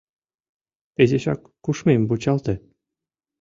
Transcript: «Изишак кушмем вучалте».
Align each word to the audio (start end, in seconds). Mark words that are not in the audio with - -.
«Изишак 1.01 1.41
кушмем 1.63 2.01
вучалте». 2.09 2.53